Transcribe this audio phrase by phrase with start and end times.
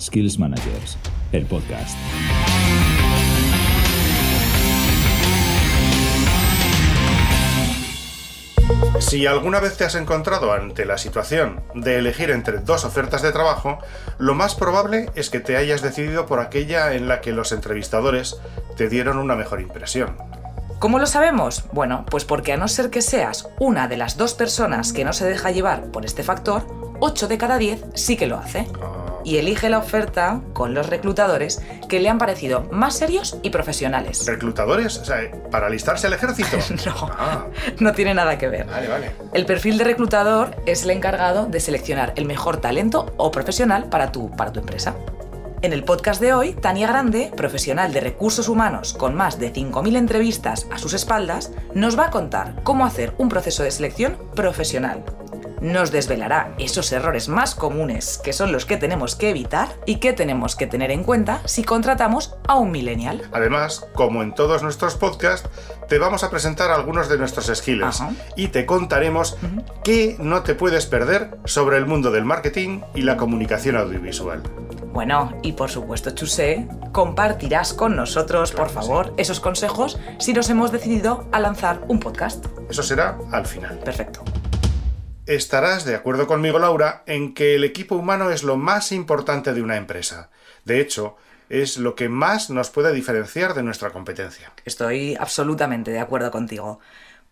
[0.00, 0.98] Skills Managers,
[1.32, 1.96] el podcast.
[9.00, 13.32] Si alguna vez te has encontrado ante la situación de elegir entre dos ofertas de
[13.32, 13.78] trabajo,
[14.18, 18.36] lo más probable es que te hayas decidido por aquella en la que los entrevistadores
[18.76, 20.16] te dieron una mejor impresión.
[20.78, 21.64] ¿Cómo lo sabemos?
[21.72, 25.12] Bueno, pues porque a no ser que seas una de las dos personas que no
[25.12, 26.66] se deja llevar por este factor,
[27.00, 28.66] 8 de cada 10 sí que lo hace.
[29.28, 34.24] Y elige la oferta con los reclutadores que le han parecido más serios y profesionales.
[34.26, 34.96] ¿Reclutadores?
[34.96, 35.18] O sea,
[35.50, 36.56] ¿para alistarse al ejército?
[36.86, 37.46] No, Ah,
[37.78, 38.64] no tiene nada que ver.
[38.66, 39.10] vale, vale.
[39.34, 44.12] El perfil de reclutador es el encargado de seleccionar el mejor talento o profesional para
[44.12, 44.94] tu, para tu empresa.
[45.60, 49.96] En el podcast de hoy, Tania Grande, profesional de recursos humanos con más de 5.000
[49.98, 55.04] entrevistas a sus espaldas, nos va a contar cómo hacer un proceso de selección profesional.
[55.60, 60.12] Nos desvelará esos errores más comunes que son los que tenemos que evitar y que
[60.12, 63.22] tenemos que tener en cuenta si contratamos a un millennial.
[63.32, 65.48] Además, como en todos nuestros podcasts,
[65.88, 68.10] te vamos a presentar algunos de nuestros skills Ajá.
[68.36, 69.36] y te contaremos
[69.82, 74.42] qué no te puedes perder sobre el mundo del marketing y la comunicación audiovisual.
[74.92, 80.50] Bueno, y por supuesto, Chusé, compartirás con nosotros, por Claro favor, esos consejos si nos
[80.50, 82.46] hemos decidido a lanzar un podcast.
[82.68, 83.78] Eso será al final.
[83.78, 84.22] Perfecto.
[85.28, 89.60] Estarás de acuerdo conmigo, Laura, en que el equipo humano es lo más importante de
[89.60, 90.30] una empresa.
[90.64, 91.18] De hecho,
[91.50, 94.50] es lo que más nos puede diferenciar de nuestra competencia.
[94.64, 96.80] Estoy absolutamente de acuerdo contigo.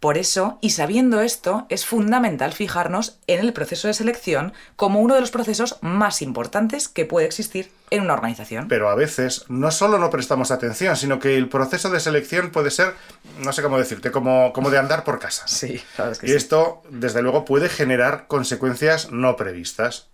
[0.00, 5.14] Por eso, y sabiendo esto, es fundamental fijarnos en el proceso de selección como uno
[5.14, 8.68] de los procesos más importantes que puede existir en una organización.
[8.68, 12.70] Pero a veces no solo no prestamos atención, sino que el proceso de selección puede
[12.70, 12.92] ser,
[13.38, 15.48] no sé cómo decirte, como, como de andar por casa.
[15.48, 20.08] Sí, sabes que Y esto, desde luego, puede generar consecuencias no previstas.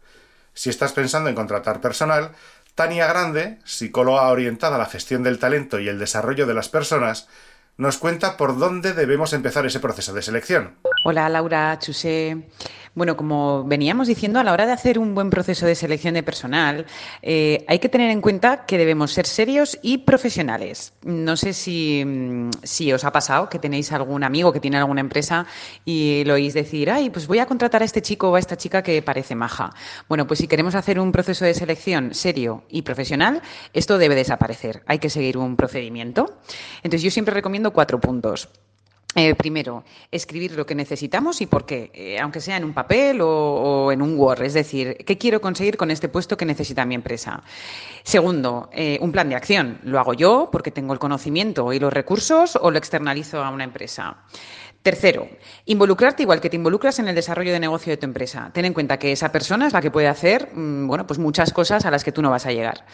[0.55, 2.30] Si estás pensando en contratar personal,
[2.74, 7.28] Tania Grande, psicóloga orientada a la gestión del talento y el desarrollo de las personas,
[7.77, 10.77] nos cuenta por dónde debemos empezar ese proceso de selección.
[11.05, 12.48] Hola Laura, Chusé.
[12.95, 16.23] Bueno, como veníamos diciendo, a la hora de hacer un buen proceso de selección de
[16.23, 16.86] personal,
[17.23, 20.92] eh, hay que tener en cuenta que debemos ser serios y profesionales.
[21.02, 25.01] No sé si, mm, si os ha pasado que tenéis algún amigo que tiene alguna
[25.01, 25.45] empresa
[25.85, 28.57] y lo oís decir, ay, pues voy a contratar a este chico o a esta
[28.57, 29.70] chica que parece maja.
[30.08, 33.42] Bueno, pues si queremos hacer un proceso de selección serio y profesional,
[33.73, 34.84] esto debe desaparecer.
[34.86, 36.39] Hay que seguir un procedimiento.
[36.77, 38.51] Entonces yo siempre recomiendo cuatro puntos.
[39.14, 43.20] Eh, primero, escribir lo que necesitamos y por qué, eh, aunque sea en un papel
[43.20, 44.42] o, en un Word.
[44.42, 47.42] Es decir, ¿qué quiero conseguir con este puesto que necesita mi empresa?
[48.05, 49.78] Segundo, eh, un plan de acción.
[49.83, 53.64] ¿Lo hago yo porque tengo el conocimiento y los recursos o lo externalizo a una
[53.64, 54.17] empresa?
[54.83, 55.29] Tercero,
[55.65, 58.51] involucrarte igual que te involucras en el desarrollo de negocio de tu empresa.
[58.53, 61.53] Ten en cuenta que esa persona es la que puede hacer, mmm, bueno, pues muchas
[61.53, 62.85] cosas a las que tú no vas a llegar.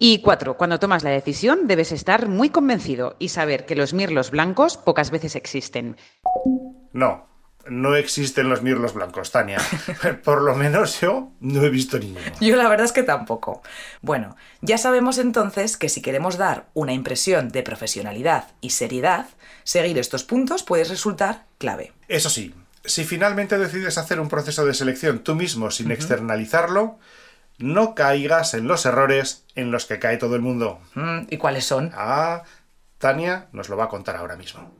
[0.00, 4.32] Y cuatro, cuando tomas la decisión debes estar muy convencido y saber que los mirlos
[4.32, 5.96] blancos pocas veces existen.
[6.92, 7.27] No,
[7.70, 9.58] no existen los mirlos blancos, Tania.
[10.24, 12.24] Por lo menos yo no he visto ninguno.
[12.40, 13.62] Yo la verdad es que tampoco.
[14.02, 19.26] Bueno, ya sabemos entonces que si queremos dar una impresión de profesionalidad y seriedad,
[19.64, 21.92] seguir estos puntos puede resultar clave.
[22.08, 25.94] Eso sí, si finalmente decides hacer un proceso de selección tú mismo sin uh -huh.
[25.94, 26.98] externalizarlo,
[27.58, 30.80] no caigas en los errores en los que cae todo el mundo.
[30.94, 31.90] Mm, ¿Y cuáles son?
[31.94, 32.44] Ah,
[32.98, 34.72] Tania nos lo va a contar ahora mismo.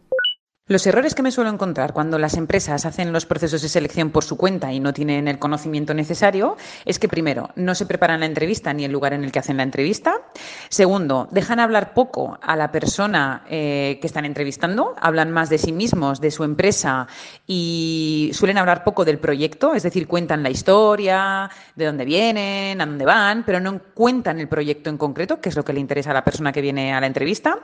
[0.68, 4.22] Los errores que me suelo encontrar cuando las empresas hacen los procesos de selección por
[4.22, 8.26] su cuenta y no tienen el conocimiento necesario es que, primero, no se preparan la
[8.26, 10.20] entrevista ni el lugar en el que hacen la entrevista.
[10.68, 15.72] Segundo, dejan hablar poco a la persona eh, que están entrevistando, hablan más de sí
[15.72, 17.08] mismos, de su empresa
[17.46, 22.84] y suelen hablar poco del proyecto, es decir, cuentan la historia, de dónde vienen, a
[22.84, 26.10] dónde van, pero no cuentan el proyecto en concreto, que es lo que le interesa
[26.10, 27.58] a la persona que viene a la entrevista.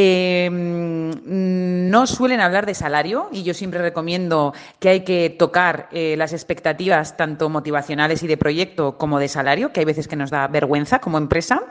[0.00, 6.14] Eh, no suelen hablar de salario y yo siempre recomiendo que hay que tocar eh,
[6.16, 10.30] las expectativas tanto motivacionales y de proyecto como de salario, que hay veces que nos
[10.30, 11.64] da vergüenza como empresa.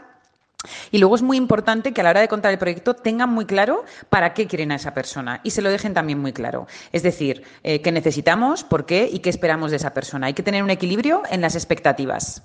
[0.91, 3.45] Y luego es muy importante que a la hora de contar el proyecto tengan muy
[3.45, 6.67] claro para qué quieren a esa persona y se lo dejen también muy claro.
[6.91, 10.27] Es decir, eh, qué necesitamos, por qué y qué esperamos de esa persona.
[10.27, 12.43] Hay que tener un equilibrio en las expectativas.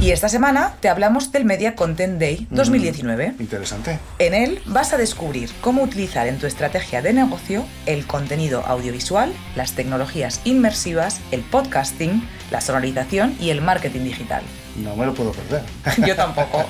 [0.00, 3.32] Y esta semana te hablamos del Media Content Day 2019.
[3.32, 3.98] Mm, interesante.
[4.18, 9.30] En él vas a descubrir cómo utilizar en tu estrategia de negocio el contenido audiovisual,
[9.56, 14.42] las tecnologías inmersivas, el podcasting, la sonorización y el marketing digital.
[14.76, 15.64] No me lo puedo perder.
[16.06, 16.64] Yo tampoco.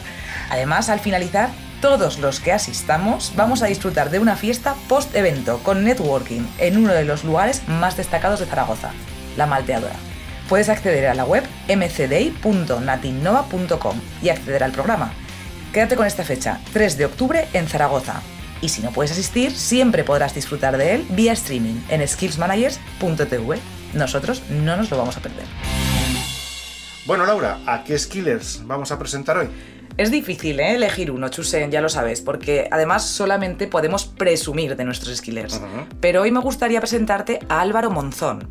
[0.50, 1.50] Además, al finalizar,
[1.80, 6.92] todos los que asistamos vamos a disfrutar de una fiesta post-evento con networking en uno
[6.92, 8.90] de los lugares más destacados de Zaragoza,
[9.36, 10.09] la Malteadora.
[10.50, 15.12] Puedes acceder a la web mcday.natinnova.com y acceder al programa.
[15.72, 18.20] Quédate con esta fecha, 3 de octubre en Zaragoza.
[18.60, 23.60] Y si no puedes asistir, siempre podrás disfrutar de él vía streaming en skillsmanagers.tv.
[23.94, 25.44] Nosotros no nos lo vamos a perder.
[27.06, 29.48] Bueno, Laura, ¿a qué skillers vamos a presentar hoy?
[29.96, 30.74] Es difícil ¿eh?
[30.74, 35.60] elegir uno, Chusen, ya lo sabes, porque además solamente podemos presumir de nuestros skillers.
[36.00, 38.48] Pero hoy me gustaría presentarte a Álvaro Monzón,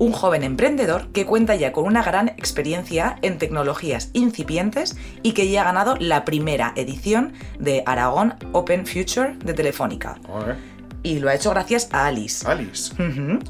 [0.00, 5.50] un joven emprendedor que cuenta ya con una gran experiencia en tecnologías incipientes y que
[5.50, 10.18] ya ha ganado la primera edición de Aragón Open Future de Telefónica.
[11.02, 12.46] Y lo ha hecho gracias a Alice.
[12.46, 12.92] Alice,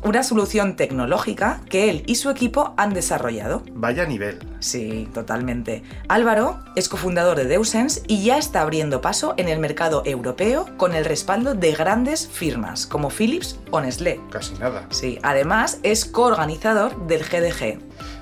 [0.04, 3.62] Una solución tecnológica que él y su equipo han desarrollado.
[3.74, 4.38] vaya nivel.
[4.60, 5.82] Sí, totalmente.
[6.08, 10.94] Álvaro es cofundador de Deusens y ya está abriendo paso en el mercado europeo con
[10.94, 14.20] el respaldo de grandes firmas como Philips o Nestlé.
[14.30, 14.86] Casi nada.
[14.90, 17.78] Sí, además es coorganizador del GDG.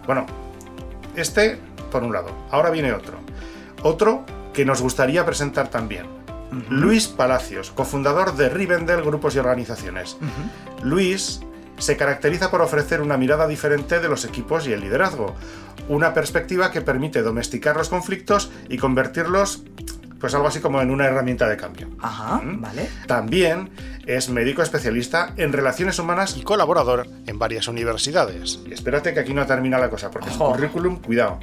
[0.06, 0.24] Bueno,
[1.16, 1.58] este
[1.90, 2.30] por un lado.
[2.50, 3.18] Ahora viene otro.
[3.82, 6.06] Otro que nos gustaría presentar también.
[6.70, 10.16] Luis Palacios, cofundador de Rivendell Grupos y Organizaciones.
[10.82, 11.40] Luis
[11.78, 15.34] se caracteriza por ofrecer una mirada diferente de los equipos y el liderazgo,
[15.88, 19.62] una perspectiva que permite domesticar los conflictos y convertirlos,
[20.20, 21.88] pues algo así como en una herramienta de cambio.
[22.00, 22.60] Ajá, Mm.
[22.60, 22.88] vale.
[23.06, 23.70] También
[24.06, 28.58] es médico especialista en relaciones humanas y colaborador en varias universidades.
[28.66, 30.54] Y espérate que aquí no termina la cosa, porque su Ojo.
[30.54, 31.38] currículum, cuidado.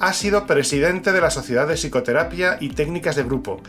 [0.00, 3.60] Ha sido presidente de la Sociedad de Psicoterapia y Técnicas de Grupo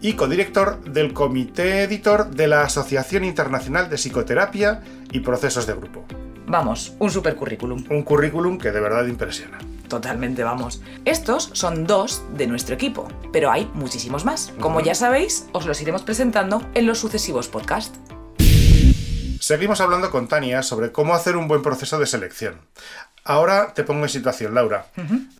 [0.00, 6.04] y codirector del Comité Editor de la Asociación Internacional de Psicoterapia y Procesos de Grupo.
[6.46, 7.84] Vamos, un super currículum.
[7.90, 9.58] Un currículum que de verdad impresiona.
[9.88, 10.80] Totalmente, vamos.
[11.04, 14.52] Estos son dos de nuestro equipo, pero hay muchísimos más.
[14.60, 17.98] Como ya sabéis, os los iremos presentando en los sucesivos podcasts.
[19.40, 22.60] Seguimos hablando con Tania sobre cómo hacer un buen proceso de selección.
[23.24, 24.86] Ahora te pongo en situación, Laura.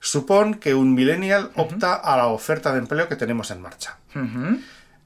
[0.00, 3.96] Supón que un millennial opta a la oferta de empleo que tenemos en marcha.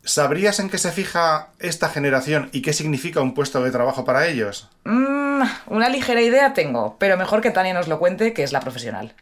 [0.03, 4.27] ¿Sabrías en qué se fija esta generación y qué significa un puesto de trabajo para
[4.27, 4.69] ellos?
[4.85, 8.61] Mm, una ligera idea tengo, pero mejor que Tania nos lo cuente, que es la
[8.61, 9.15] profesional.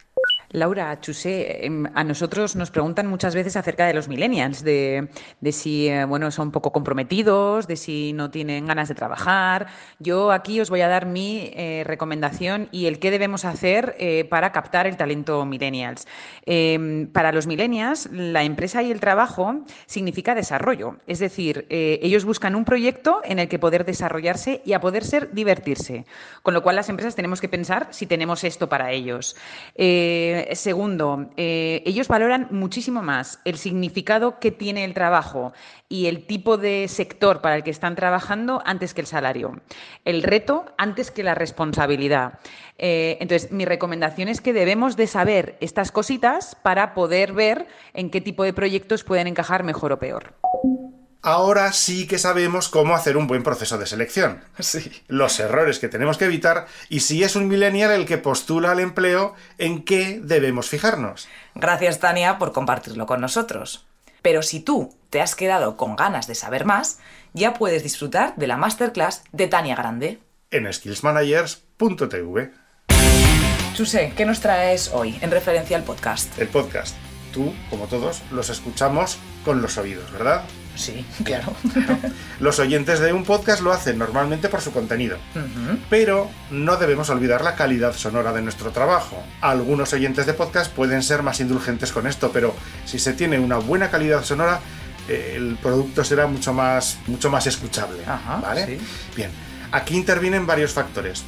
[0.53, 5.09] Laura, Chusé, em, a nosotros nos preguntan muchas veces acerca de los millennials, de,
[5.51, 9.65] si eh, bueno, son poco comprometidos, de si no tienen ganas de trabajar.
[9.97, 14.25] Yo aquí os voy a dar mi eh, recomendación y el qué debemos hacer eh,
[14.25, 16.05] para captar el talento millennials.
[16.45, 22.55] Em, para los millennials, la empresa y el trabajo significa desarrollo, es decir, ellos buscan
[22.55, 26.05] un proyecto en el que poder desarrollarse y a poder ser divertirse,
[26.43, 29.35] con lo cual las empresas tenemos que pensar si tenemos esto para ellos.
[30.49, 35.53] Eh, segundo, eh, ellos valoran muchísimo más el significado que tiene el trabajo
[35.89, 39.61] y el tipo de sector para el que están trabajando antes que el salario.
[40.05, 42.39] El reto antes que la responsabilidad.
[42.77, 48.09] Eh, entonces, mi recomendación es que debemos de saber estas cositas para poder ver en
[48.09, 50.33] qué tipo de proyectos pueden encajar mejor o peor.
[51.25, 54.43] Ahora sí que sabemos cómo hacer un buen proceso de selección.
[54.59, 54.91] Sí.
[55.07, 58.81] Los errores que tenemos que evitar y si es un millennial el que postula al
[58.81, 61.29] empleo, en qué debemos fijarnos.
[61.55, 63.85] Gracias, Tania, por compartirlo con nosotros.
[64.21, 66.99] Pero si tú te has quedado con ganas de saber más,
[67.31, 70.19] ya puedes disfrutar de la masterclass de Tania Grande.
[70.51, 72.51] En skillsmanagers.tv,
[73.75, 76.37] Chuse, ¿qué nos traes hoy en referencia al podcast?
[76.37, 76.95] el podcast.
[77.31, 80.43] Tú, como todos, los escuchamos con los oídos, ¿verdad?
[80.75, 81.53] Sí, claro.
[82.39, 85.17] Los oyentes de un podcast lo hacen normalmente por su contenido,
[85.89, 89.23] pero no debemos olvidar la calidad sonora de nuestro trabajo.
[89.41, 93.57] Algunos oyentes de podcast pueden ser más indulgentes con esto, pero si se tiene una
[93.57, 94.59] buena calidad sonora,
[95.07, 98.03] eh, el producto será mucho más, mucho más escuchable.
[98.05, 98.65] Ajá, ¿vale?
[98.65, 98.77] sí.
[99.15, 99.29] Bien,
[99.71, 101.23] aquí intervienen varios factores.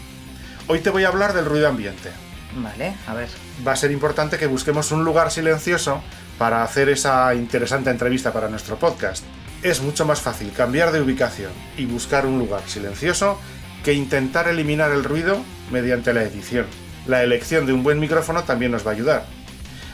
[0.68, 2.10] Hoy te voy a hablar del ruido ambiente.
[2.56, 3.30] Vale, a ver.
[3.68, 6.02] Va a ser importante que busquemos un lugar silencioso
[6.38, 9.24] para hacer esa interesante entrevista para nuestro podcast.
[9.62, 13.40] Es mucho más fácil cambiar de ubicación y buscar un lugar silencioso
[13.84, 15.38] que intentar eliminar el ruido
[15.72, 16.66] mediante la edición.
[17.08, 19.26] La elección de un buen micrófono también nos va a ayudar.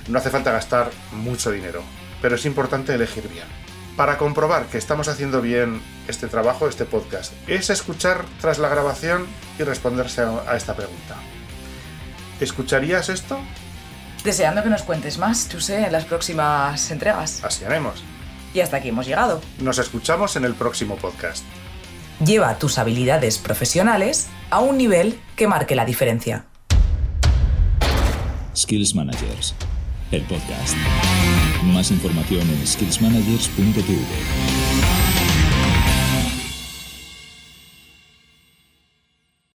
[0.08, 1.84] No hace falta gastar mucho dinero,
[2.22, 3.46] pero es importante elegir bien.
[3.98, 9.28] Para comprobar que estamos haciendo bien este trabajo, este podcast, es escuchar tras la grabación
[9.60, 11.18] y responderse a esta pregunta.
[12.42, 13.40] ¿Escucharías esto?
[14.24, 17.44] Deseando que nos cuentes más, Chuse, en las próximas entregas.
[17.44, 18.04] Así haremos.
[18.54, 19.42] Y hasta aquí hemos llegado.
[19.60, 21.46] Nos escuchamos en el próximo podcast.
[22.24, 26.46] Lleva tus habilidades profesionales a un nivel que marque la diferencia.
[28.56, 29.56] Skills Managers,
[30.12, 30.76] el podcast.
[31.64, 34.61] Más información en skillsmanagers.tv.